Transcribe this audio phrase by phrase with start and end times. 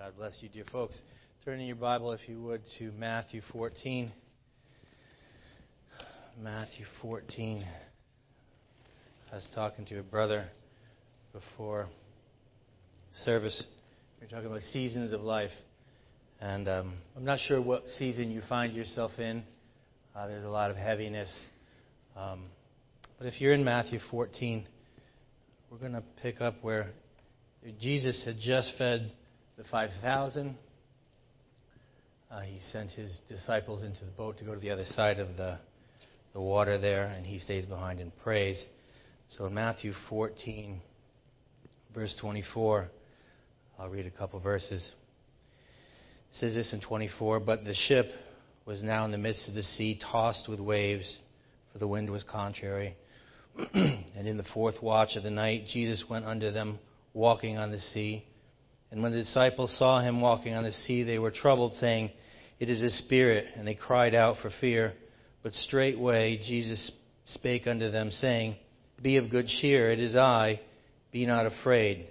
[0.00, 0.98] God bless you, dear folks.
[1.44, 4.10] Turn in your Bible, if you would, to Matthew 14.
[6.40, 7.62] Matthew 14.
[9.30, 10.46] I was talking to a brother
[11.34, 11.86] before
[13.24, 13.62] service.
[14.18, 15.50] We were talking about seasons of life.
[16.40, 19.44] And um, I'm not sure what season you find yourself in.
[20.16, 21.30] Uh, there's a lot of heaviness.
[22.16, 22.44] Um,
[23.18, 24.66] but if you're in Matthew 14,
[25.70, 26.88] we're going to pick up where
[27.78, 29.12] Jesus had just fed
[29.60, 30.56] the 5,000.
[32.30, 35.36] Uh, he sent his disciples into the boat to go to the other side of
[35.36, 35.58] the,
[36.32, 38.64] the water there, and he stays behind and prays.
[39.28, 40.80] So in Matthew 14,
[41.94, 42.88] verse 24,
[43.78, 44.92] I'll read a couple verses.
[46.30, 48.06] It says this in 24 But the ship
[48.64, 51.18] was now in the midst of the sea, tossed with waves,
[51.70, 52.96] for the wind was contrary.
[53.74, 56.78] and in the fourth watch of the night, Jesus went unto them,
[57.12, 58.24] walking on the sea.
[58.90, 62.10] And when the disciples saw him walking on the sea, they were troubled, saying,
[62.58, 63.46] It is a spirit.
[63.54, 64.94] And they cried out for fear.
[65.42, 66.90] But straightway Jesus
[67.24, 68.56] spake unto them, saying,
[69.00, 70.60] Be of good cheer, it is I,
[71.12, 72.08] be not afraid.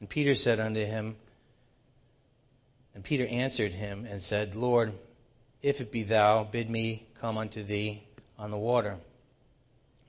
[0.00, 1.16] And Peter said unto him,
[2.94, 4.92] And Peter answered him and said, Lord,
[5.62, 8.04] if it be thou, bid me come unto thee
[8.38, 8.98] on the water.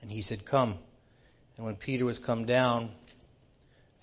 [0.02, 0.78] And he said, Come.
[1.56, 2.90] And when Peter was come down,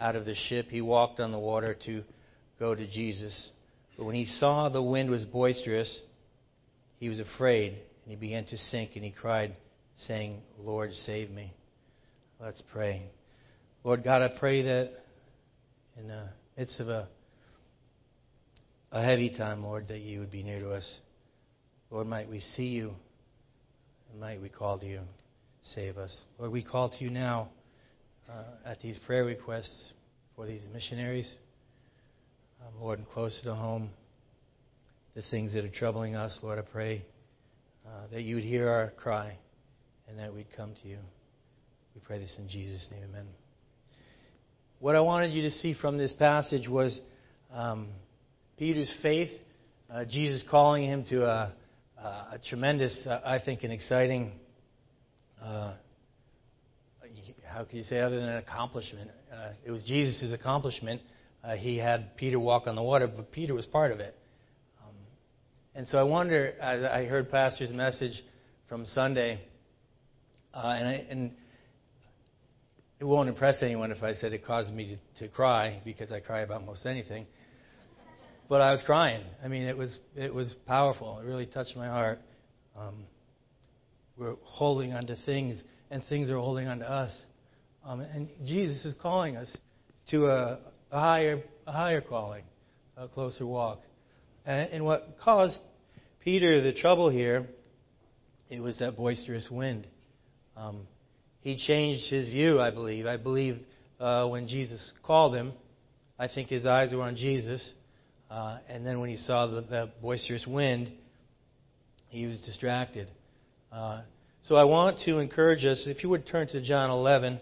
[0.03, 2.03] out of the ship, he walked on the water to
[2.59, 3.51] go to Jesus.
[3.97, 6.01] But when he saw the wind was boisterous,
[6.99, 9.55] he was afraid, and he began to sink, and he cried,
[9.95, 11.53] saying, Lord, save me.
[12.41, 13.03] Let's pray.
[13.85, 14.91] Lord God, I pray that
[15.97, 17.07] in the midst of a,
[18.91, 20.99] a heavy time, Lord, that you would be near to us.
[21.89, 22.91] Lord, might we see you,
[24.11, 24.99] and might we call to you.
[25.61, 26.13] Save us.
[26.37, 27.47] Lord, we call to you now
[28.29, 29.93] uh, at these prayer requests
[30.35, 31.33] for these missionaries.
[32.61, 33.89] Um, Lord, and closer to home,
[35.15, 37.05] the things that are troubling us, Lord, I pray
[37.85, 39.37] uh, that you would hear our cry
[40.07, 40.97] and that we'd come to you.
[41.93, 43.25] We pray this in Jesus' name, amen.
[44.79, 46.99] What I wanted you to see from this passage was
[47.53, 47.89] um,
[48.57, 49.29] Peter's faith,
[49.93, 51.53] uh, Jesus calling him to a,
[51.97, 54.33] a tremendous, uh, I think, an exciting
[55.41, 55.73] uh,
[57.53, 59.11] how can you say other than an accomplishment?
[59.31, 61.01] Uh, it was Jesus' accomplishment.
[61.43, 64.17] Uh, he had Peter walk on the water, but Peter was part of it.
[64.81, 64.95] Um,
[65.75, 68.23] and so I wonder, as I heard Pastor's message
[68.67, 69.39] from Sunday,
[70.53, 71.31] uh, and, I, and
[72.99, 76.21] it won't impress anyone if I said it caused me to, to cry because I
[76.21, 77.27] cry about most anything.
[78.49, 79.23] But I was crying.
[79.43, 81.19] I mean, it was it was powerful.
[81.19, 82.19] It really touched my heart.
[82.77, 83.05] Um,
[84.17, 87.23] we're holding on to things, and things are holding on to us.
[87.85, 89.55] Um, and Jesus is calling us
[90.11, 90.59] to a,
[90.91, 92.43] a, higher, a higher calling,
[92.95, 93.81] a closer walk.
[94.45, 95.57] And, and what caused
[96.23, 97.45] Peter the trouble here,
[98.49, 99.85] it was that boisterous wind.
[100.55, 100.87] Um,
[101.41, 103.05] he changed his view, I believe.
[103.05, 103.59] I believe
[103.99, 105.51] uh, when Jesus called him,
[106.17, 107.61] I think his eyes were on Jesus.
[108.31, 110.91] Uh, and then when he saw the, the, boisterous wind,
[112.07, 113.09] he was distracted.
[113.71, 114.01] Uh,
[114.43, 117.41] so I want to encourage us, if you would turn to John 11.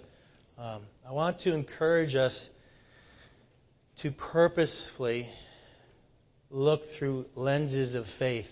[0.57, 2.49] Um, I want to encourage us
[4.01, 5.27] to purposefully
[6.49, 8.45] look through lenses of faith.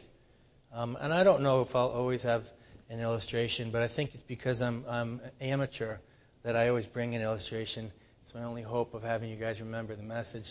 [0.73, 2.43] Um, and I don't know if I'll always have
[2.89, 5.97] an illustration, but I think it's because I'm, I'm amateur
[6.43, 7.91] that I always bring an illustration.
[8.23, 10.45] It's my only hope of having you guys remember the message.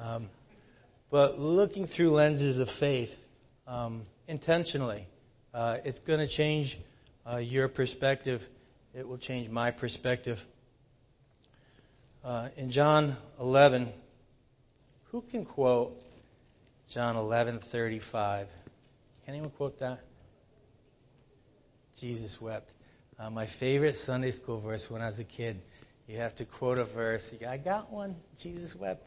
[0.00, 0.28] Um,
[1.10, 3.10] but looking through lenses of faith
[3.66, 5.06] um, intentionally,
[5.54, 6.76] uh, it's going to change
[7.30, 8.40] uh, your perspective.
[8.92, 10.38] It will change my perspective.
[12.22, 13.90] Uh, in John 11,
[15.10, 15.92] who can quote
[16.92, 18.46] John 11:35?
[19.24, 20.00] Can anyone quote that?
[21.98, 22.68] Jesus wept.
[23.18, 25.62] Uh, my favorite Sunday school verse when I was a kid.
[26.06, 27.22] You have to quote a verse.
[27.38, 28.16] You I got one.
[28.42, 29.06] Jesus wept.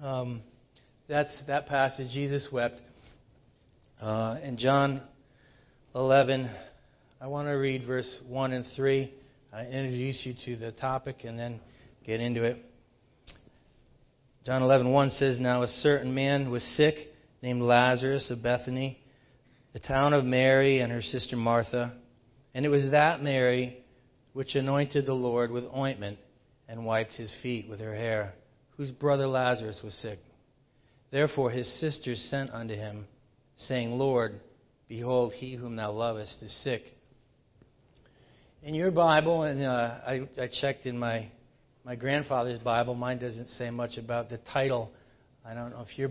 [0.00, 0.42] Um,
[1.08, 2.12] that's that passage.
[2.12, 2.80] Jesus wept.
[4.00, 5.02] Uh, in John
[5.96, 6.48] 11,
[7.20, 9.12] I want to read verse 1 and 3.
[9.52, 11.60] I introduce you to the topic and then
[12.04, 12.58] get into it.
[14.44, 16.96] John 11:1 says, "Now a certain man was sick
[17.42, 18.98] named Lazarus of Bethany,
[19.72, 21.92] the town of Mary and her sister Martha,
[22.54, 23.84] and it was that Mary
[24.32, 26.18] which anointed the Lord with ointment
[26.68, 28.32] and wiped his feet with her hair,
[28.76, 30.20] whose brother Lazarus was sick.
[31.10, 33.06] Therefore his sisters sent unto him,
[33.56, 34.40] saying, Lord,
[34.88, 36.82] behold, he whom thou lovest is sick."
[38.62, 41.30] In your Bible, and uh, I, I checked in my
[41.84, 42.94] my grandfather's Bible.
[42.94, 44.92] Mine doesn't say much about the title
[45.44, 46.10] I don't know if your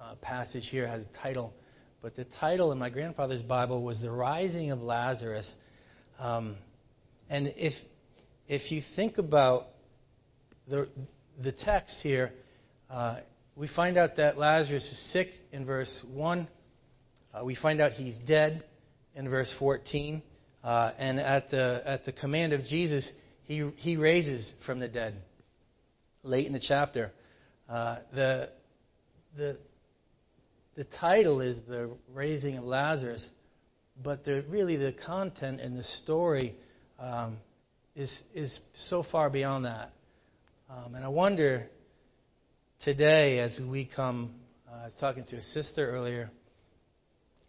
[0.00, 1.52] uh, passage here has a title,
[2.00, 5.50] but the title in my grandfather's Bible was The Rising of Lazarus.
[6.20, 6.54] Um,
[7.28, 7.72] and if,
[8.46, 9.66] if you think about
[10.68, 10.88] the,
[11.42, 12.32] the text here,
[12.88, 13.16] uh,
[13.56, 16.46] we find out that Lazarus is sick in verse 1.
[17.34, 18.64] Uh, we find out he's dead
[19.16, 20.22] in verse 14.
[20.62, 23.10] Uh, and at the, at the command of Jesus,
[23.48, 25.14] he, he raises from the dead
[26.22, 27.10] late in the chapter.
[27.66, 28.50] Uh, the,
[29.36, 29.56] the,
[30.76, 33.26] the title is The Raising of Lazarus,
[34.04, 36.54] but the, really the content and the story
[37.00, 37.38] um,
[37.96, 38.60] is, is
[38.90, 39.92] so far beyond that.
[40.68, 41.70] Um, and I wonder
[42.82, 44.34] today, as we come,
[44.70, 46.30] uh, I was talking to a sister earlier,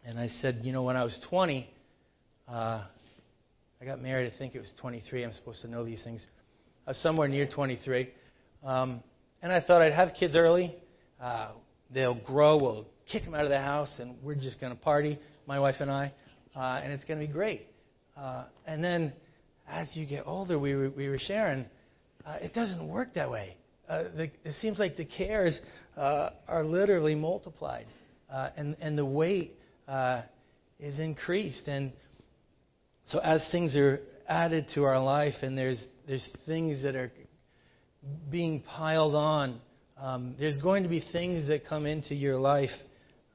[0.05, 1.69] and I said, you know, when I was 20,
[2.47, 2.83] uh,
[3.81, 5.23] I got married, I think it was 23.
[5.23, 6.25] I'm supposed to know these things.
[6.85, 8.09] I was somewhere near 23.
[8.61, 9.01] Um,
[9.41, 10.75] and I thought I'd have kids early.
[11.21, 11.51] Uh,
[11.89, 12.57] they'll grow.
[12.57, 15.17] We'll kick them out of the house, and we're just going to party,
[15.47, 16.11] my wife and I,
[16.57, 17.67] uh, and it's going to be great.
[18.17, 19.13] Uh, and then
[19.65, 21.65] as you get older, we were, we were sharing,
[22.25, 23.55] uh, it doesn't work that way.
[23.87, 25.57] Uh, the, it seems like the cares
[25.95, 27.85] uh, are literally multiplied,
[28.29, 29.55] uh, and, and the weight
[29.87, 30.23] uh,
[30.81, 31.69] is increased.
[31.69, 31.93] And
[33.09, 37.11] so as things are added to our life, and there's, there's things that are
[38.31, 39.59] being piled on,
[39.97, 42.69] um, there's going to be things that come into your life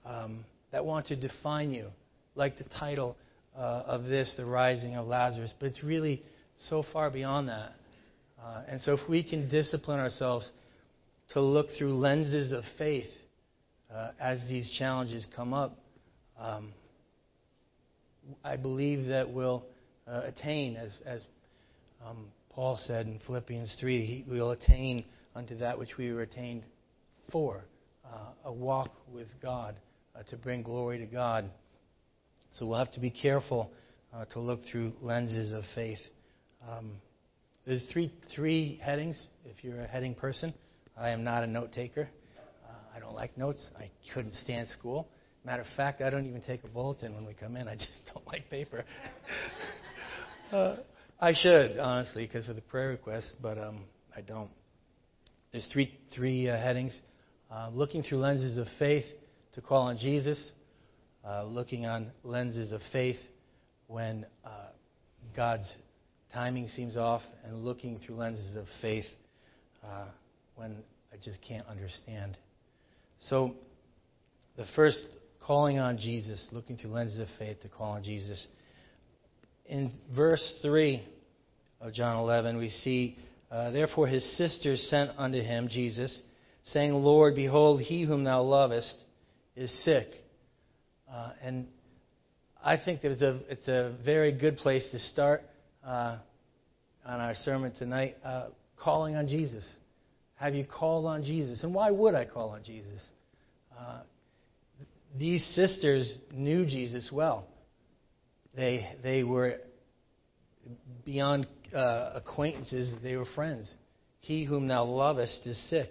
[0.06, 1.88] um, that want to define you,
[2.37, 3.17] like the title
[3.56, 5.53] uh, of this, The Rising of Lazarus.
[5.59, 6.23] But it's really
[6.69, 7.73] so far beyond that.
[8.41, 10.49] Uh, and so, if we can discipline ourselves
[11.31, 13.11] to look through lenses of faith
[13.93, 15.77] uh, as these challenges come up,
[16.38, 16.73] um,
[18.44, 19.65] I believe that we'll
[20.06, 21.25] uh, attain, as, as
[22.05, 25.05] um, Paul said in Philippians 3, he, we'll attain
[25.35, 26.62] unto that which we were attained
[27.32, 27.65] for
[28.05, 29.76] uh, a walk with God,
[30.15, 31.50] uh, to bring glory to God.
[32.53, 33.73] So we'll have to be careful
[34.12, 35.99] uh, to look through lenses of faith.
[36.69, 36.93] Um,
[37.67, 40.55] there's three, three headings if you're a heading person.
[40.97, 42.09] I am not a note taker.
[42.69, 43.70] Uh, I don't like notes.
[43.77, 45.09] I couldn't stand school.
[45.44, 47.69] Matter of fact, I don't even take a bulletin when we come in.
[47.69, 48.85] I just don't like paper.
[50.52, 50.76] uh,
[51.20, 53.85] I should, honestly, because of the prayer requests, but um,
[54.17, 54.50] I don't.
[55.52, 56.99] There's three, three uh, headings.
[57.50, 59.05] Uh, looking through lenses of faith
[59.52, 60.52] to call on Jesus,
[61.29, 63.19] uh, looking on lenses of faith
[63.87, 64.49] when uh,
[65.37, 65.70] God's
[66.32, 69.05] timing seems off, and looking through lenses of faith
[69.85, 70.06] uh,
[70.56, 70.79] when
[71.12, 72.38] I just can't understand.
[73.20, 73.55] So,
[74.56, 75.06] the first
[75.46, 78.46] calling on Jesus, looking through lenses of faith to call on Jesus.
[79.67, 81.02] In verse 3
[81.81, 83.17] of John 11, we see,
[83.50, 86.23] uh, Therefore his sisters sent unto him, Jesus,
[86.64, 88.94] saying, Lord, behold, he whom thou lovest
[89.55, 90.08] is sick.
[91.12, 91.67] Uh, and
[92.64, 95.43] I think there's a, it's a very good place to start
[95.87, 96.19] uh,
[97.05, 98.46] on our sermon tonight, uh,
[98.79, 99.70] calling on Jesus.
[100.37, 101.62] Have you called on Jesus?
[101.62, 103.06] And why would I call on Jesus?
[105.16, 107.46] These sisters knew Jesus well.
[108.55, 109.58] They, they were
[111.05, 113.72] beyond uh, acquaintances, they were friends.
[114.20, 115.88] He whom thou lovest is sick.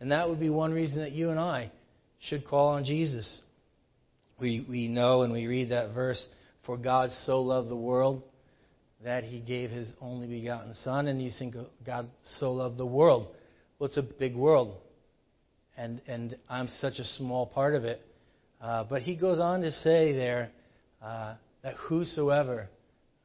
[0.00, 1.70] And that would be one reason that you and I
[2.20, 3.40] should call on Jesus.
[4.40, 6.24] We, we know and we read that verse,
[6.66, 8.22] For God so loved the world
[9.02, 11.06] that he gave his only begotten Son.
[11.06, 11.54] And you think,
[11.84, 13.30] God so loved the world.
[13.78, 14.76] Well, it's a big world.
[15.76, 18.02] And, and I'm such a small part of it.
[18.60, 20.50] Uh, but he goes on to say there
[21.02, 22.68] uh, that whosoever,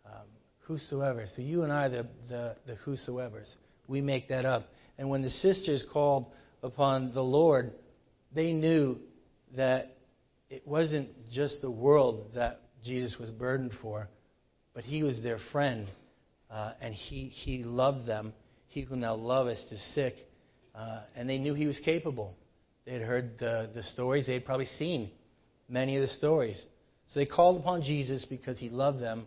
[0.05, 0.27] um,
[0.59, 3.53] whosoever, so you and I, the, the, the whosoevers,
[3.87, 4.69] we make that up.
[4.97, 6.27] And when the sisters called
[6.63, 7.73] upon the Lord,
[8.33, 8.97] they knew
[9.57, 9.97] that
[10.49, 14.07] it wasn't just the world that Jesus was burdened for,
[14.73, 15.87] but he was their friend,
[16.49, 18.33] uh, and he, he loved them.
[18.67, 20.15] He whom thou lovest is sick.
[20.73, 22.35] Uh, and they knew he was capable.
[22.85, 25.11] They had heard the, the stories, they had probably seen
[25.67, 26.63] many of the stories.
[27.09, 29.25] So they called upon Jesus because he loved them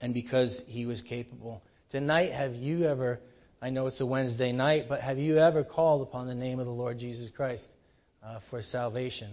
[0.00, 1.62] and because he was capable.
[1.90, 3.20] Tonight, have you ever,
[3.60, 6.66] I know it's a Wednesday night, but have you ever called upon the name of
[6.66, 7.66] the Lord Jesus Christ
[8.24, 9.32] uh, for salvation?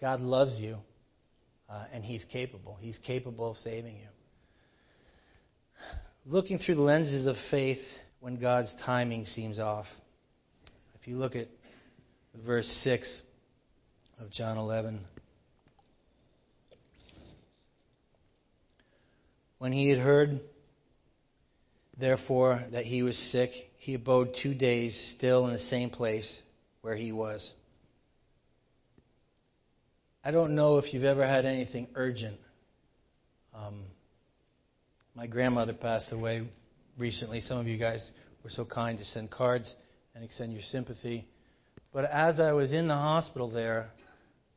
[0.00, 0.76] God loves you
[1.68, 2.76] uh, and he's capable.
[2.80, 4.08] He's capable of saving you.
[6.26, 7.78] Looking through the lenses of faith
[8.20, 9.86] when God's timing seems off.
[11.00, 11.48] If you look at
[12.44, 13.22] verse 6
[14.18, 15.00] of John 11.
[19.58, 20.40] When he had heard,
[21.98, 26.40] therefore, that he was sick, he abode two days still in the same place
[26.80, 27.52] where he was.
[30.24, 32.38] I don't know if you've ever had anything urgent.
[33.54, 33.84] Um,
[35.14, 36.48] my grandmother passed away
[36.98, 37.40] recently.
[37.40, 38.10] Some of you guys
[38.42, 39.72] were so kind to send cards
[40.14, 41.28] and extend your sympathy.
[41.92, 43.90] But as I was in the hospital there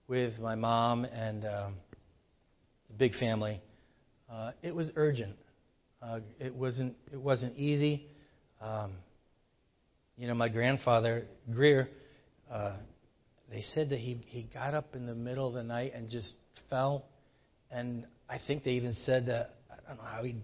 [0.10, 1.76] with my mom and um,
[2.88, 3.62] the big family,
[4.30, 5.36] uh, it was urgent.
[6.02, 6.96] Uh, it wasn't.
[7.12, 8.08] It wasn't easy.
[8.62, 8.92] Um,
[10.18, 11.90] you know, my grandfather Greer.
[12.52, 12.74] Uh,
[13.52, 16.34] they said that he he got up in the middle of the night and just
[16.70, 17.06] fell,
[17.70, 20.36] and I think they even said that I don't know how he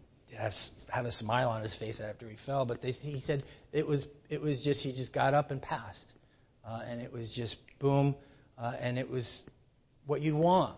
[0.90, 4.06] have a smile on his face after he fell, but they, he said it was
[4.30, 6.14] it was just he just got up and passed,
[6.68, 8.16] uh, and it was just boom,
[8.58, 9.44] uh, and it was
[10.06, 10.76] what you'd want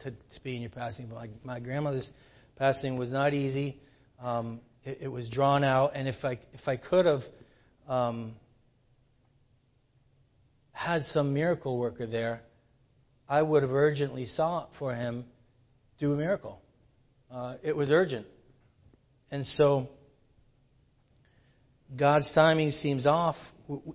[0.00, 1.06] to, to be in your passing.
[1.06, 2.10] But my, my grandmother's
[2.56, 3.80] passing was not easy.
[4.20, 7.22] Um, it, it was drawn out, and if I if I could have
[7.88, 8.34] um,
[10.72, 12.42] had some miracle worker there,
[13.28, 15.24] I would have urgently sought for him
[15.98, 16.60] to do a miracle.
[17.30, 18.26] Uh, it was urgent.
[19.30, 19.88] And so
[21.96, 23.36] God's timing seems off.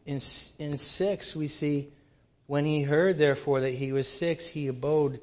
[0.05, 0.19] In,
[0.57, 1.93] in 6, we see
[2.47, 5.19] when he heard, therefore, that he was sick, he abode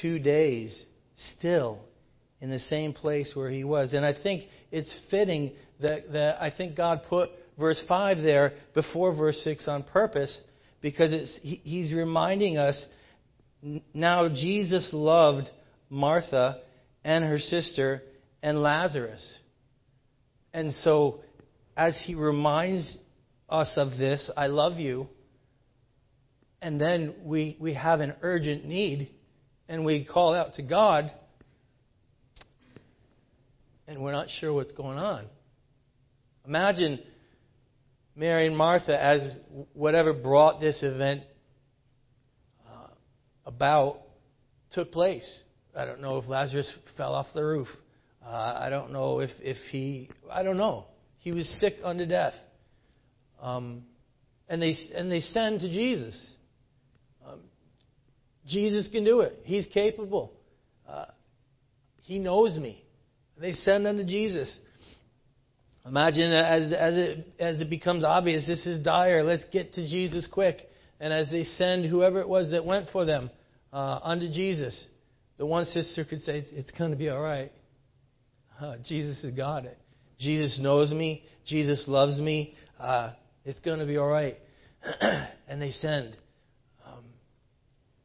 [0.00, 0.84] two days
[1.38, 1.78] still
[2.40, 3.92] in the same place where he was.
[3.92, 9.14] And I think it's fitting that, that I think God put verse 5 there before
[9.14, 10.40] verse 6 on purpose
[10.80, 12.84] because it's, he, he's reminding us
[13.94, 15.48] now Jesus loved
[15.88, 16.62] Martha
[17.04, 18.02] and her sister
[18.42, 19.24] and Lazarus.
[20.52, 21.20] And so,
[21.76, 22.98] as he reminds
[23.48, 25.08] us of this, I love you,
[26.62, 29.10] and then we, we have an urgent need,
[29.68, 31.12] and we call out to God,
[33.88, 35.26] and we're not sure what's going on.
[36.46, 37.00] Imagine
[38.14, 39.36] Mary and Martha as
[39.72, 41.24] whatever brought this event
[42.64, 42.86] uh,
[43.44, 43.98] about
[44.70, 45.40] took place.
[45.74, 47.68] I don't know if Lazarus fell off the roof.
[48.24, 50.86] Uh, I don't know if, if he, I don't know.
[51.18, 52.34] He was sick unto death.
[53.40, 53.82] Um,
[54.48, 56.14] and, they, and they send to Jesus.
[58.46, 59.40] Jesus can do it.
[59.44, 60.32] He's capable.
[60.88, 61.06] Uh,
[62.02, 62.84] he knows me.
[63.38, 64.58] They send unto Jesus.
[65.86, 69.24] Imagine as, as, it, as it becomes obvious, this is dire.
[69.24, 70.58] Let's get to Jesus quick.
[71.00, 73.30] And as they send whoever it was that went for them
[73.72, 74.86] uh, unto Jesus,
[75.38, 77.50] the one sister could say, It's going to be all right.
[78.60, 79.76] Uh, Jesus has got it.
[80.20, 81.24] Jesus knows me.
[81.44, 82.54] Jesus loves me.
[82.78, 83.12] Uh,
[83.44, 84.38] it's going to be all right.
[85.48, 86.16] and they send.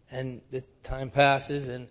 [0.10, 1.90] And the time passes, and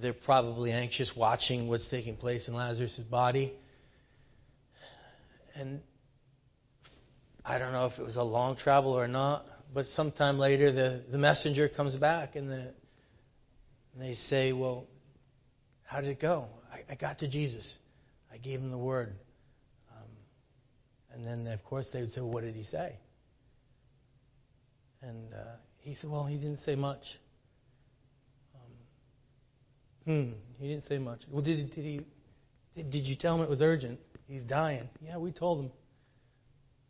[0.00, 3.52] they're probably anxious watching what's taking place in Lazarus' body.
[5.54, 5.80] And
[7.44, 11.02] I don't know if it was a long travel or not, but sometime later the,
[11.10, 12.72] the messenger comes back and, the,
[13.94, 14.86] and they say, Well,
[15.82, 16.46] how did it go?
[16.70, 17.78] I, I got to Jesus.
[18.32, 19.14] I gave him the word.
[19.90, 20.10] Um,
[21.14, 22.96] and then, of course, they would say, well, What did he say?
[25.02, 25.56] And uh,
[25.88, 27.02] he said, Well, he didn't say much.
[28.54, 28.72] Um,
[30.04, 31.22] hmm, he didn't say much.
[31.30, 32.00] Well, did, did he?
[32.76, 33.98] Did, did you tell him it was urgent?
[34.26, 34.90] He's dying.
[35.00, 35.72] Yeah, we told him.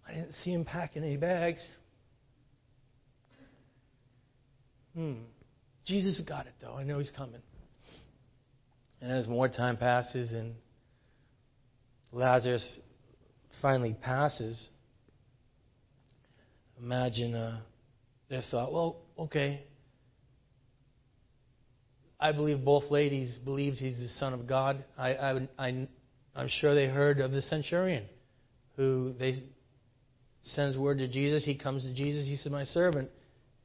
[0.07, 1.61] I didn't see him packing any bags.
[4.97, 5.15] Hmm.
[5.87, 6.75] Jesus got it, though.
[6.75, 7.41] I know he's coming.
[9.01, 10.55] And as more time passes and
[12.11, 12.81] Lazarus
[13.63, 14.61] finally passes,
[16.81, 17.61] imagine uh,
[18.29, 19.63] their thought, well, okay.
[22.21, 24.85] I believe both ladies believed he's the Son of God.
[24.97, 25.89] I, I, I,
[26.35, 28.05] I'm sure they heard of the centurion
[28.77, 29.35] who they
[30.43, 31.45] sends word to Jesus.
[31.45, 32.27] He comes to Jesus.
[32.27, 33.11] He said, My servant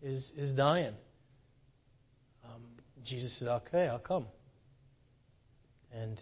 [0.01, 0.93] is, is dying.
[2.45, 2.61] Um,
[3.03, 4.27] Jesus said, Okay, I'll come.
[5.93, 6.19] And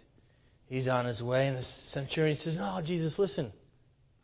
[0.66, 3.52] he's on his way, and the centurion says, No, Jesus, listen.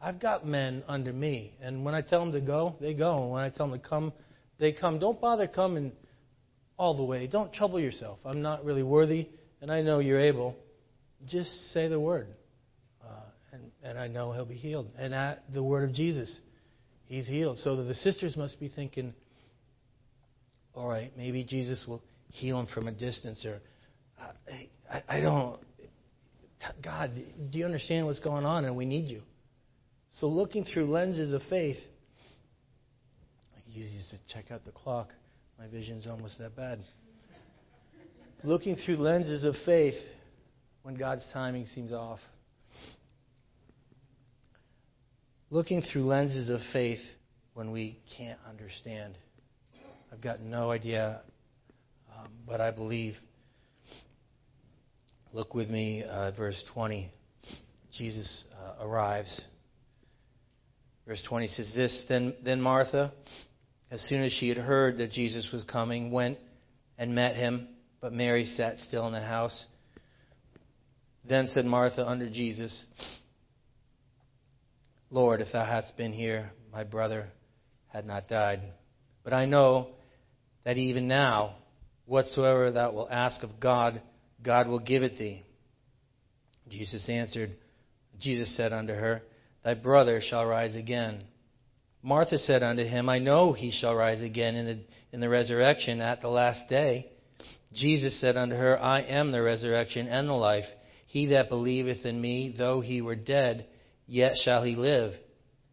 [0.00, 1.55] I've got men under me.
[1.61, 3.23] And when I tell them to go, they go.
[3.23, 4.12] And when I tell them to come,
[4.59, 4.99] they come.
[4.99, 5.93] Don't bother coming
[6.76, 7.26] all the way.
[7.26, 8.19] Don't trouble yourself.
[8.25, 9.28] I'm not really worthy,
[9.61, 10.57] and I know you're able.
[11.26, 12.28] Just say the word.
[13.02, 13.12] Uh,
[13.52, 14.93] and, and I know he'll be healed.
[14.97, 16.38] And at the word of Jesus,
[17.07, 17.59] he's healed.
[17.59, 19.14] So the sisters must be thinking,
[20.75, 23.61] all right, maybe Jesus will heal him from a distance, or
[24.21, 24.52] uh,
[24.93, 25.59] I, I don't.
[26.83, 27.12] God,
[27.50, 28.64] do you understand what's going on?
[28.64, 29.23] And we need you.
[30.12, 31.77] So, looking through lenses of faith,
[33.55, 35.11] I use these to check out the clock.
[35.59, 36.81] My vision's almost that bad.
[38.43, 39.95] looking through lenses of faith
[40.83, 42.21] when God's timing seems off.
[45.50, 47.00] Looking through lenses of faith
[47.55, 49.17] when we can't understand.
[50.12, 51.21] I've got no idea,
[52.17, 53.15] um, but I believe.
[55.33, 57.11] Look with me, uh, verse 20.
[57.93, 59.43] Jesus uh, arrives.
[61.09, 63.11] Verse 20 says this then, then Martha,
[63.91, 66.37] as soon as she had heard that Jesus was coming, went
[66.99, 67.67] and met him,
[68.03, 69.65] but Mary sat still in the house.
[71.27, 72.85] Then said Martha unto Jesus,
[75.11, 77.29] Lord, if thou hadst been here, my brother
[77.87, 78.61] had not died.
[79.25, 79.88] But I know
[80.65, 81.55] that even now,
[82.05, 84.03] whatsoever thou wilt ask of God,
[84.43, 85.43] God will give it thee.
[86.69, 87.57] Jesus answered,
[88.21, 89.23] Jesus said unto her,
[89.69, 91.25] Thy brother shall rise again.
[92.03, 94.79] Martha said unto him, I know he shall rise again in the,
[95.13, 97.13] in the resurrection at the last day.
[97.75, 100.65] Jesus said unto her, I am the resurrection and the life.
[101.05, 103.67] He that believeth in me, though he were dead,
[104.07, 105.13] yet shall he live.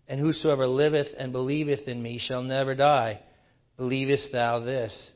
[0.10, 3.22] And whosoever liveth and believeth in me shall never die.
[3.78, 5.12] Believest thou this?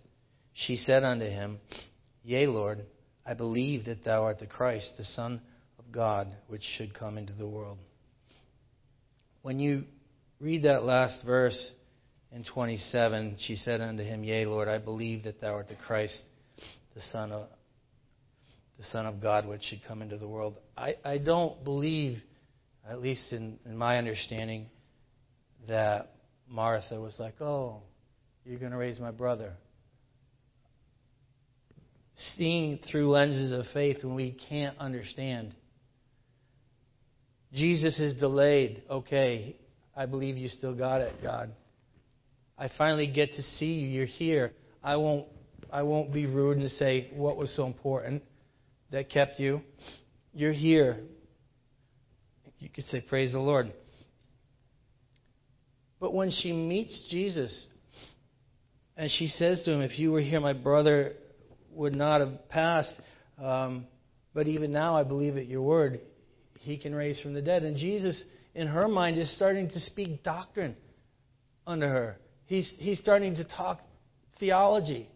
[0.54, 1.60] She said unto him,
[2.24, 2.86] Yea, Lord,
[3.26, 5.42] I believe that thou art the Christ, the Son
[5.80, 7.80] of God, which should come into the world.
[9.42, 9.86] When you
[10.40, 11.72] read that last verse
[12.32, 16.22] in 27, she said unto him, Yea, Lord, I believe that thou art the Christ,
[16.94, 17.48] the Son of
[18.78, 20.56] the Son of God, which should come into the world.
[20.78, 22.22] I, I don't believe,
[22.90, 24.68] at least in, in my understanding,
[25.68, 26.14] that
[26.48, 27.82] Martha was like, Oh,
[28.46, 29.54] you're going to raise my brother.
[32.38, 35.56] Seeing through lenses of faith when we can't understand.
[37.54, 38.84] Jesus is delayed.
[38.90, 39.56] Okay,
[39.96, 41.52] I believe you still got it, God.
[42.58, 43.88] I finally get to see you.
[43.88, 44.54] You're here.
[44.84, 45.28] I won't
[45.72, 48.24] I won't be rude and say what was so important
[48.92, 49.62] that kept you.
[50.34, 51.00] You're here.
[52.60, 53.72] You could say, Praise the Lord.
[56.00, 57.68] But when she meets Jesus
[58.98, 61.14] and she says to him, If you were here, my brother
[61.72, 62.94] would not have passed.
[63.42, 63.86] Um,
[64.34, 66.02] but even now, I believe at your word,
[66.60, 67.64] he can raise from the dead.
[67.64, 70.76] And Jesus, in her mind, is starting to speak doctrine
[71.66, 72.18] unto her.
[72.46, 73.80] He's, he's starting to talk
[74.40, 75.10] theology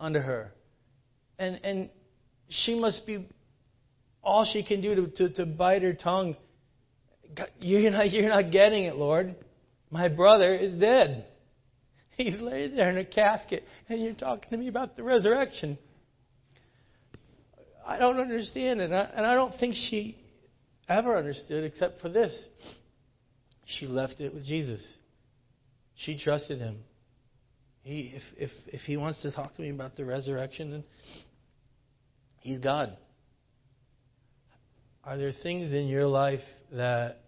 [0.00, 0.52] unto her.
[1.38, 1.90] And, and
[2.48, 3.26] she must be
[4.22, 6.36] all she can do to, to, to bite her tongue.
[7.58, 9.34] You're not, you're not getting it, Lord.
[9.90, 11.26] My brother is dead.
[12.16, 15.78] He's laid there in a casket, and you're talking to me about the resurrection.
[17.86, 20.21] I don't understand it, and I, and I don't think she
[20.96, 22.46] ever understood except for this.
[23.66, 24.82] She left it with Jesus.
[25.94, 26.78] She trusted him.
[27.82, 30.84] He, if, if, if he wants to talk to me about the resurrection, then
[32.42, 32.96] He's God.
[35.04, 36.40] Are there things in your life
[36.72, 37.22] that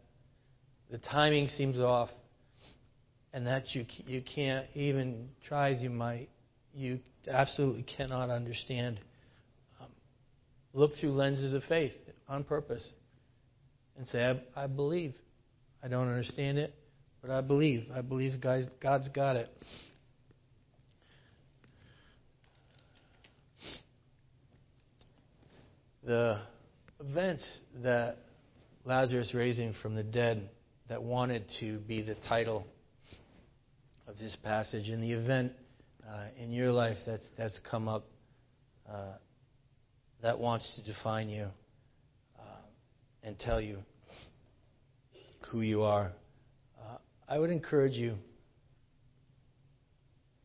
[0.90, 2.08] the timing seems off
[3.32, 6.30] and that you, you can't even try as you might,
[6.72, 6.98] you
[7.28, 9.00] absolutely cannot understand?
[9.80, 9.88] Um,
[10.72, 11.92] look through lenses of faith
[12.28, 12.88] on purpose
[13.96, 15.14] and say, I, I believe.
[15.82, 16.74] I don't understand it,
[17.20, 17.86] but I believe.
[17.94, 19.48] I believe God's, got it.
[26.04, 26.38] the
[27.00, 28.18] events that
[28.84, 30.50] Lazarus raising from the dead
[30.88, 32.66] that wanted to be the title
[34.06, 35.52] of this passage, and the event
[36.06, 38.04] uh, in your life that's that's come up
[38.90, 39.14] uh,
[40.20, 41.46] that wants to define you
[43.24, 43.78] and tell you
[45.48, 46.12] who you are.
[46.78, 46.96] Uh,
[47.28, 48.16] I would encourage you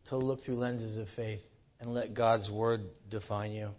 [0.08, 1.42] to look through lenses of faith
[1.80, 3.70] and let God's word define you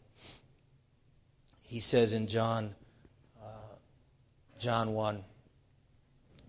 [1.70, 2.74] he says in John,
[3.40, 3.76] uh,
[4.60, 5.24] John 1.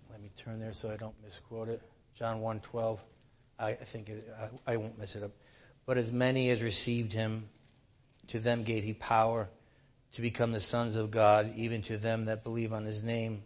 [0.09, 1.79] Let me turn there so I don't misquote it.
[2.17, 2.97] John 1:12.
[3.59, 4.27] I, I think it,
[4.67, 5.29] I, I won't mess it up.
[5.85, 7.49] But as many as received him,
[8.29, 9.47] to them gave he power
[10.15, 13.43] to become the sons of God, even to them that believe on his name.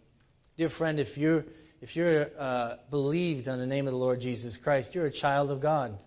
[0.56, 1.44] Dear friend, if you're
[1.80, 5.50] if you're uh, believed on the name of the Lord Jesus Christ, you're a child
[5.50, 5.98] of God.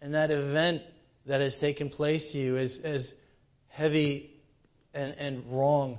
[0.00, 0.82] And that event
[1.26, 3.12] that has taken place to you, as, as
[3.68, 4.30] heavy
[4.94, 5.98] and, and wrong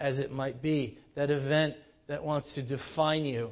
[0.00, 1.74] as it might be, that event
[2.06, 3.50] that wants to define you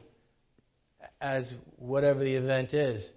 [1.21, 3.09] as whatever the event is.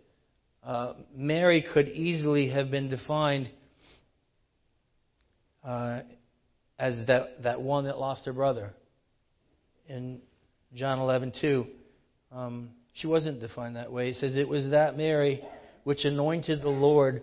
[0.63, 3.49] Uh, Mary could easily have been defined
[5.63, 6.01] uh,
[6.79, 8.71] as that, that one that lost her brother.
[9.87, 10.21] In
[10.73, 11.67] John 11:2,
[12.31, 14.09] um, she wasn't defined that way.
[14.09, 15.41] It says, It was that Mary
[15.83, 17.21] which anointed the Lord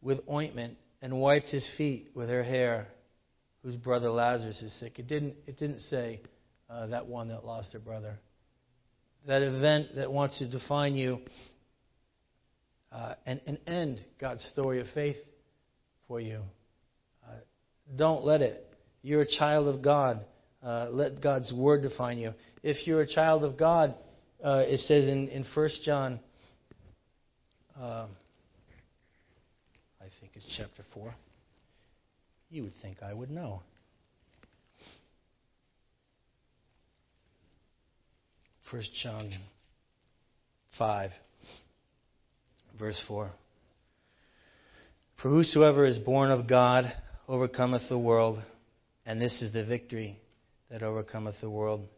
[0.00, 2.86] with ointment and wiped his feet with her hair
[3.62, 4.98] whose brother Lazarus is sick.
[4.98, 6.20] It didn't, it didn't say
[6.70, 8.18] uh, that one that lost her brother.
[9.26, 11.18] that event that wants to define you
[12.92, 15.16] uh, and, and end God's story of faith
[16.06, 16.42] for you.
[17.96, 18.66] Don't let it.
[19.02, 20.24] You're a child of God.
[20.62, 22.34] Uh, let God's word define you.
[22.62, 23.94] If you're a child of God,
[24.44, 26.20] uh, it says in, in 1 John,
[27.80, 28.06] uh,
[30.00, 31.14] I think it's chapter 4.
[32.50, 33.62] You would think I would know.
[38.70, 39.30] 1 John
[40.78, 41.10] 5,
[42.78, 43.30] verse 4.
[45.20, 46.90] For whosoever is born of God
[47.32, 48.42] overcometh the world,
[49.06, 50.20] and this is the victory
[50.70, 51.88] that overcometh the world,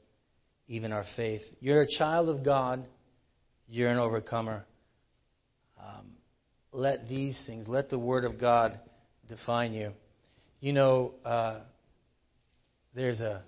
[0.68, 1.42] even our faith.
[1.58, 2.86] You're a child of God,
[3.66, 4.64] you're an overcomer.
[5.76, 6.12] Um,
[6.70, 8.78] let these things, let the Word of God
[9.28, 9.90] define you.
[10.60, 11.58] You know, uh,
[12.94, 13.42] there's a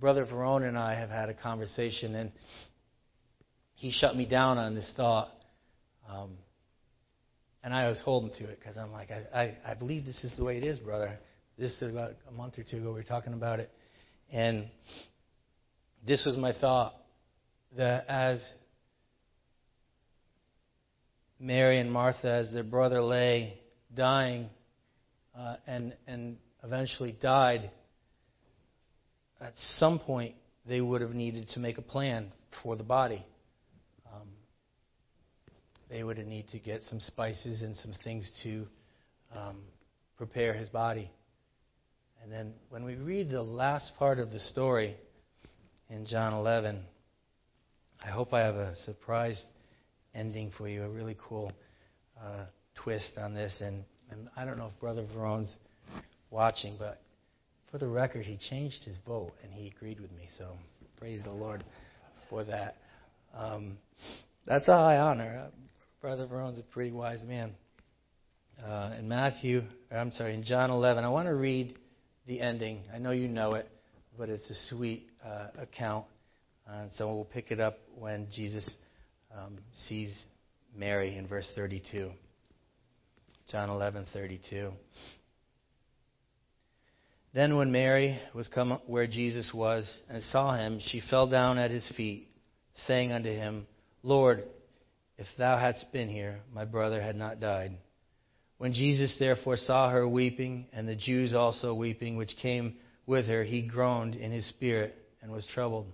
[0.00, 2.32] Brother Verone and I have had a conversation, and
[3.74, 5.28] he shut me down on this thought.
[6.08, 6.30] Um,
[7.66, 10.32] and I was holding to it because I'm like, I, I, I believe this is
[10.36, 11.18] the way it is, brother.
[11.58, 13.72] This is about a month or two ago we were talking about it.
[14.30, 14.68] And
[16.06, 16.94] this was my thought
[17.76, 18.40] that as
[21.40, 23.58] Mary and Martha, as their brother lay
[23.92, 24.48] dying
[25.36, 27.72] uh, and, and eventually died,
[29.40, 30.36] at some point
[30.68, 32.30] they would have needed to make a plan
[32.62, 33.26] for the body.
[35.88, 38.66] They would needed to get some spices and some things to
[39.34, 39.58] um,
[40.16, 41.10] prepare his body.
[42.22, 44.96] And then when we read the last part of the story
[45.88, 46.82] in John 11,
[48.04, 49.42] I hope I have a surprise
[50.14, 51.52] ending for you, a really cool
[52.20, 52.46] uh,
[52.82, 53.54] twist on this.
[53.60, 55.54] And, and I don't know if Brother Verone's
[56.30, 57.00] watching, but
[57.70, 60.28] for the record, he changed his vote and he agreed with me.
[60.36, 60.56] So
[60.98, 61.62] praise the Lord
[62.28, 62.76] for that.
[63.36, 63.78] Um,
[64.46, 65.50] that's a high honor.
[66.06, 67.52] Uh, Brother Verone's a pretty wise man.
[68.64, 71.76] Uh, in Matthew, I'm sorry, in John 11, I want to read
[72.28, 72.82] the ending.
[72.94, 73.68] I know you know it,
[74.16, 76.04] but it's a sweet uh, account.
[76.68, 78.68] And so we'll pick it up when Jesus
[79.36, 80.26] um, sees
[80.76, 82.12] Mary in verse 32.
[83.50, 84.70] John 11:32.
[87.34, 91.72] Then, when Mary was come where Jesus was and saw him, she fell down at
[91.72, 92.28] his feet,
[92.86, 93.66] saying unto him,
[94.04, 94.44] Lord,
[95.18, 97.76] if thou hadst been here, my brother had not died.
[98.58, 102.76] When Jesus therefore saw her weeping, and the Jews also weeping, which came
[103.06, 105.86] with her, he groaned in his spirit and was troubled,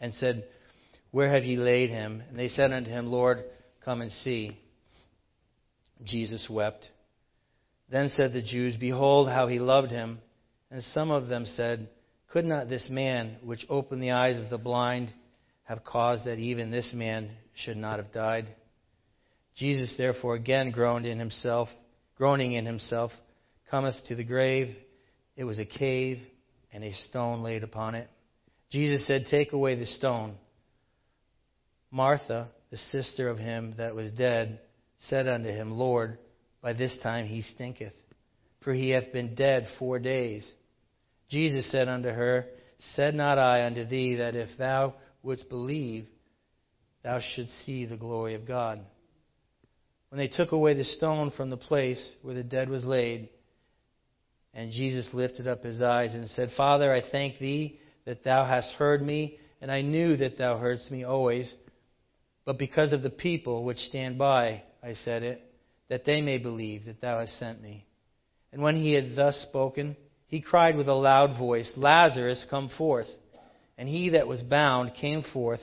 [0.00, 0.44] and said,
[1.10, 2.22] Where have ye laid him?
[2.28, 3.44] And they said unto him, Lord,
[3.84, 4.58] come and see.
[6.04, 6.88] Jesus wept.
[7.90, 10.20] Then said the Jews, Behold how he loved him.
[10.70, 11.88] And some of them said,
[12.30, 15.12] Could not this man, which opened the eyes of the blind,
[15.68, 18.48] have caused that even this man should not have died?
[19.54, 21.68] Jesus therefore again groaned in himself,
[22.16, 23.10] groaning in himself,
[23.70, 24.74] cometh to the grave.
[25.36, 26.20] It was a cave,
[26.72, 28.08] and a stone laid upon it.
[28.70, 30.36] Jesus said, Take away the stone.
[31.90, 34.60] Martha, the sister of him that was dead,
[34.98, 36.18] said unto him, Lord,
[36.62, 37.94] by this time he stinketh,
[38.62, 40.50] for he hath been dead four days.
[41.28, 42.46] Jesus said unto her,
[42.94, 46.06] Said not I unto thee that if thou wouldst believe,
[47.02, 48.80] thou shouldst see the glory of God?
[50.10, 53.28] When they took away the stone from the place where the dead was laid,
[54.54, 58.72] and Jesus lifted up his eyes and said, Father, I thank thee that thou hast
[58.74, 61.54] heard me, and I knew that thou heardst me always.
[62.44, 65.42] But because of the people which stand by, I said it,
[65.88, 67.86] that they may believe that thou hast sent me.
[68.52, 73.08] And when he had thus spoken, he cried with a loud voice, Lazarus, come forth.
[73.78, 75.60] And he that was bound came forth,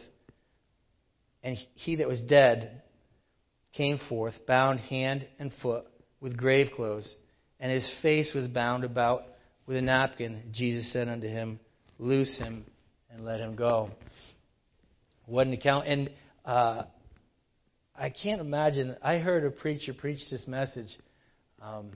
[1.43, 2.82] and he that was dead
[3.73, 5.86] came forth, bound hand and foot
[6.21, 7.13] with grave clothes,
[7.60, 9.23] and his face was bound about
[9.67, 10.43] with a napkin.
[10.54, 11.60] Jesus said unto him,
[11.99, 12.65] Loose him
[13.12, 13.89] and let him go.
[15.25, 15.88] What an account.
[15.88, 16.10] And
[16.45, 16.84] uh,
[17.97, 18.95] I can't imagine.
[19.01, 20.89] I heard a preacher preach this message.
[21.62, 21.91] Um,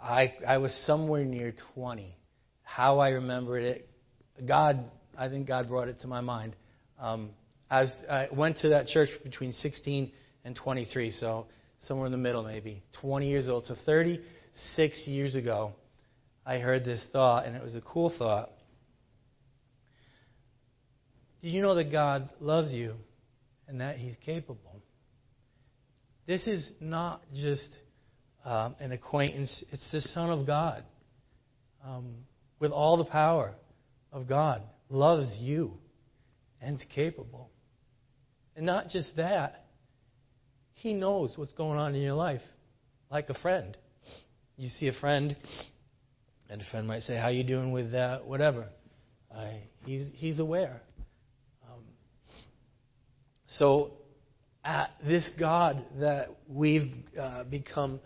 [0.00, 2.16] I, I was somewhere near 20.
[2.62, 3.88] How I remembered it,
[4.46, 4.84] God,
[5.16, 6.56] I think God brought it to my mind.
[6.98, 7.30] Um,
[7.70, 10.12] as I went to that church between 16
[10.44, 11.46] and 23, so
[11.80, 13.66] somewhere in the middle maybe, 20 years old.
[13.66, 15.72] So 36 years ago,
[16.46, 18.50] I heard this thought, and it was a cool thought.
[21.42, 22.94] Do you know that God loves you
[23.68, 24.82] and that He's capable?
[26.26, 27.68] This is not just
[28.44, 29.64] um, an acquaintance.
[29.70, 30.84] It's the Son of God
[31.86, 32.14] um,
[32.60, 33.54] with all the power
[34.14, 34.62] of God.
[34.88, 35.74] Loves you.
[36.62, 37.50] and capable.
[38.56, 39.66] And not just that,
[40.72, 42.40] He knows what's going on in your life,
[43.10, 43.76] like a friend.
[44.56, 45.36] You see a friend,
[46.48, 48.24] and a friend might say, "How you doing with that?
[48.24, 48.68] Whatever."
[49.34, 49.50] Uh,
[49.84, 50.80] he's he's aware.
[51.68, 51.82] Um,
[53.46, 53.92] so,
[54.64, 58.00] uh, this God that we've uh, become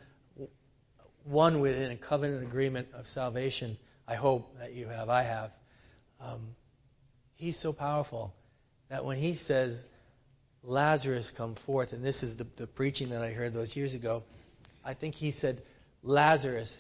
[1.24, 5.50] one with in a covenant agreement of salvation, I hope that you have, I have.
[6.20, 6.48] Um,
[7.36, 8.32] he's so powerful
[8.90, 9.78] that when he says,
[10.62, 14.22] Lazarus come forth, and this is the, the preaching that I heard those years ago,
[14.84, 15.62] I think he said,
[16.02, 16.74] Lazarus,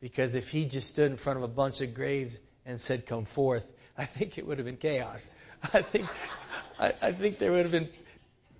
[0.00, 2.34] because if he just stood in front of a bunch of graves
[2.66, 3.62] and said, Come forth,
[3.96, 5.18] I think it would have been chaos.
[5.62, 6.06] I think,
[6.78, 7.90] I, I think there would have been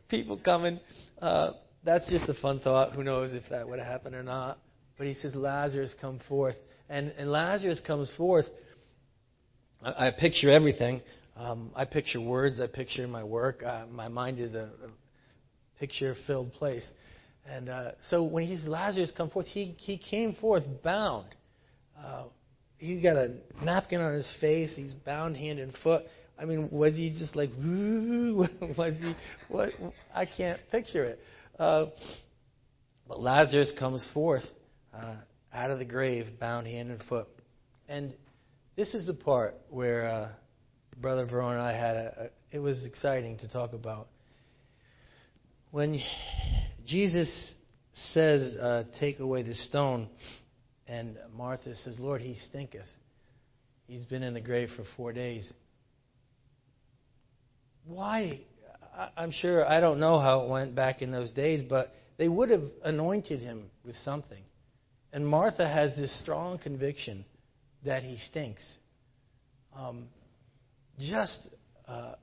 [0.08, 0.78] people coming.
[1.20, 1.52] Uh,
[1.84, 2.92] that's just a fun thought.
[2.92, 4.58] Who knows if that would have happened or not.
[4.98, 6.54] But he says, Lazarus, come forth.
[6.88, 8.44] And, and Lazarus comes forth.
[9.82, 11.02] I, I picture everything.
[11.36, 12.60] Um, I picture words.
[12.60, 13.62] I picture my work.
[13.62, 16.86] Uh, my mind is a, a picture filled place.
[17.48, 21.26] And uh, so when he's Lazarus come forth, he, he came forth bound.
[21.98, 22.24] Uh,
[22.78, 24.72] he's got a napkin on his face.
[24.76, 26.04] He's bound hand and foot.
[26.38, 29.14] I mean, was he just like, was he,
[29.48, 29.70] what?
[30.14, 31.20] I can't picture it.
[31.58, 31.86] Uh,
[33.08, 34.44] but Lazarus comes forth
[34.94, 35.16] uh,
[35.52, 37.28] out of the grave, bound hand and foot.
[37.88, 38.14] And
[38.76, 40.28] this is the part where uh,
[41.00, 44.08] Brother Verone and I had a, a, it was exciting to talk about.
[45.70, 46.00] When
[46.86, 47.54] Jesus
[47.92, 50.08] says, uh, Take away the stone,
[50.86, 52.86] and Martha says, Lord, he stinketh.
[53.86, 55.50] He's been in the grave for four days.
[57.84, 58.40] Why?
[59.16, 62.50] I'm sure, I don't know how it went back in those days, but they would
[62.50, 64.42] have anointed him with something.
[65.12, 67.24] And Martha has this strong conviction
[67.84, 68.62] that he stinks.
[69.76, 70.06] Um,
[70.98, 71.48] just,
[71.88, 72.14] uh,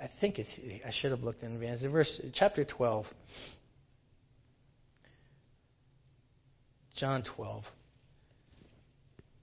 [0.00, 1.82] I think it's, I should have looked in advance.
[1.82, 3.06] Verse, chapter 12.
[6.96, 7.64] John 12.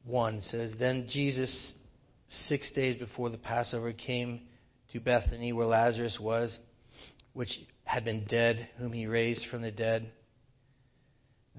[0.05, 1.73] 1 says, Then Jesus,
[2.47, 4.41] six days before the Passover, came
[4.91, 6.57] to Bethany where Lazarus was,
[7.33, 7.49] which
[7.83, 10.11] had been dead, whom he raised from the dead.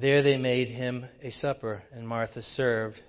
[0.00, 3.00] There they made him a supper, and Martha served.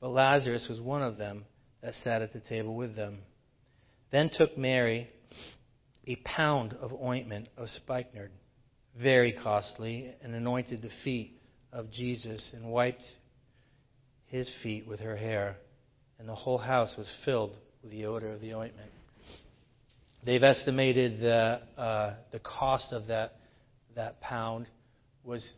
[0.00, 1.44] But Lazarus was one of them
[1.82, 3.18] that sat at the table with them.
[4.10, 5.10] Then took Mary
[6.06, 8.30] a pound of ointment of spikenard,
[9.00, 11.40] very costly, and anointed the feet
[11.72, 13.04] of Jesus, and wiped
[14.26, 15.56] his feet with her hair.
[16.18, 18.90] And the whole house was filled with the odor of the ointment.
[20.24, 23.36] They've estimated that uh, the cost of that,
[23.94, 24.68] that pound
[25.24, 25.54] was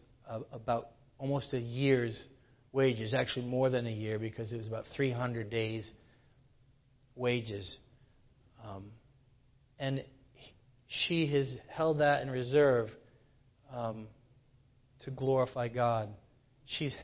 [0.53, 2.27] about almost a year's
[2.73, 5.91] wages, actually more than a year because it was about 300 days'
[7.15, 7.79] wages.
[8.65, 8.85] Um,
[9.79, 10.05] and
[10.87, 12.89] she has held that in reserve
[13.73, 14.07] um,
[15.05, 16.09] to glorify God.
[16.67, 16.95] She's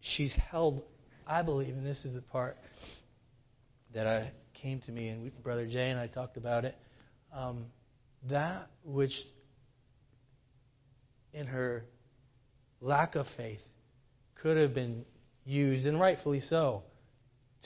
[0.00, 0.82] she's held,
[1.26, 2.56] I believe, and this is the part
[3.94, 6.76] that I came to me and Brother Jay and I talked about it.
[7.34, 7.66] Um,
[8.30, 9.12] that which
[11.32, 11.84] in her
[12.80, 13.60] lack of faith
[14.36, 15.04] could have been
[15.44, 16.82] used, and rightfully so,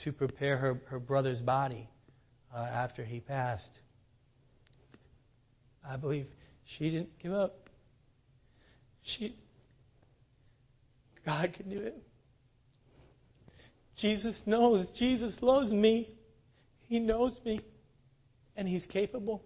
[0.03, 1.89] to prepare her, her brother's body
[2.55, 3.69] uh, after he passed.
[5.87, 6.27] I believe
[6.65, 7.69] she didn't give up.
[9.03, 9.35] She,
[11.25, 11.95] God can do it.
[13.97, 14.87] Jesus knows.
[14.97, 16.09] Jesus loves me.
[16.87, 17.61] He knows me.
[18.55, 19.43] And He's capable.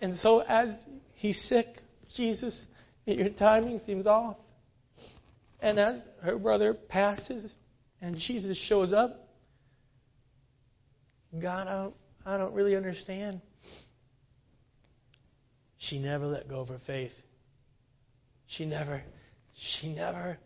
[0.00, 0.68] And so, as
[1.14, 1.66] He's sick,
[2.14, 2.66] Jesus
[3.06, 4.36] your timing seems off.
[5.60, 7.54] And as her brother passes
[8.00, 9.28] and Jesus shows up,
[11.40, 13.40] God, I don't, I don't really understand.
[15.78, 17.12] She never let go of her faith.
[18.48, 19.02] She never,
[19.54, 20.38] she never,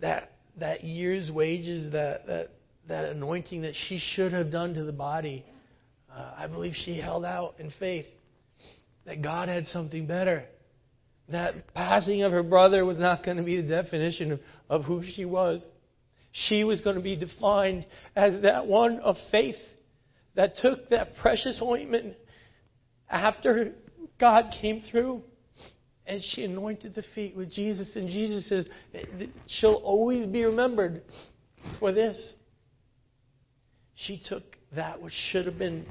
[0.00, 2.50] that, that year's wages, that, that,
[2.88, 5.44] that anointing that she should have done to the body,
[6.14, 8.06] uh, I believe she held out in faith
[9.04, 10.44] that God had something better
[11.30, 15.02] that passing of her brother was not going to be the definition of, of who
[15.14, 15.60] she was.
[16.32, 17.86] She was going to be defined
[18.16, 19.56] as that one of faith
[20.36, 22.14] that took that precious ointment
[23.10, 23.72] after
[24.20, 25.22] God came through
[26.06, 27.94] and she anointed the feet with Jesus.
[27.94, 28.68] And Jesus says,
[29.46, 31.02] she'll always be remembered
[31.78, 32.34] for this.
[33.94, 35.86] She took that which should have been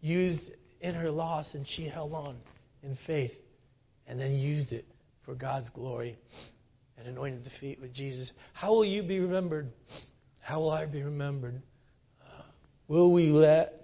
[0.00, 0.42] used
[0.80, 2.36] in her loss and she held on
[2.82, 3.32] in faith
[4.06, 4.86] and then used it
[5.24, 6.18] for God's glory
[6.98, 8.30] and anointed the feet with Jesus.
[8.52, 9.72] How will you be remembered?
[10.40, 11.60] How will I be remembered?
[12.22, 12.42] Uh,
[12.88, 13.74] Will we let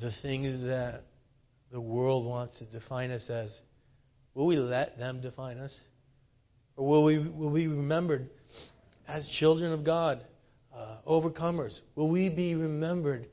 [0.00, 1.02] the things that
[1.70, 3.54] the world wants to define us as,
[4.34, 5.74] will we let them define us?
[6.76, 8.30] Or will we, will we be remembered
[9.06, 10.24] as children of God,
[10.74, 11.78] uh, overcomers?
[11.94, 13.26] Will we be remembered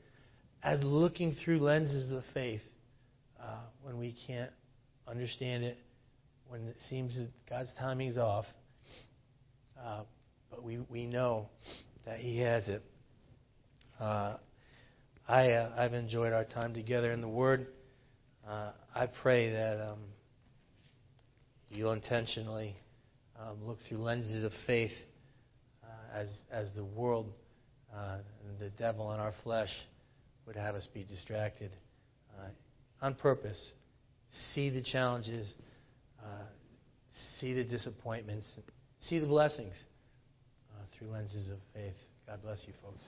[0.62, 2.62] as looking through lenses of faith
[3.40, 4.50] uh, when we can't
[5.08, 5.78] understand it,
[6.48, 8.46] when it seems that God's timing is off?
[9.82, 10.02] Uh,
[10.50, 11.48] but we, we know
[12.04, 12.82] that He has it.
[14.00, 14.36] Uh,
[15.28, 17.66] I, uh, I've enjoyed our time together in the Word.
[18.48, 19.98] Uh, I pray that um,
[21.70, 22.76] you'll intentionally
[23.40, 24.92] um, look through lenses of faith
[25.82, 27.32] uh, as, as the world
[27.94, 29.70] uh, and the devil and our flesh
[30.46, 31.70] would have us be distracted
[33.02, 33.72] on purpose.
[34.54, 35.54] See the challenges,
[36.22, 36.44] uh,
[37.38, 38.52] see the disappointments,
[39.00, 39.74] see the blessings
[40.70, 41.94] uh, through lenses of faith.
[42.26, 43.04] God bless you, folks.